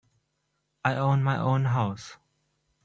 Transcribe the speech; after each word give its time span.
I 0.83 0.95
own 0.95 1.21
my 1.21 1.37
own 1.37 1.65
house. 1.65 2.17